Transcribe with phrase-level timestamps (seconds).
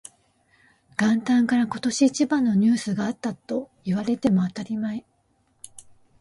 [0.97, 5.05] 元旦から今年一番のニュースがあったと言われても当たり前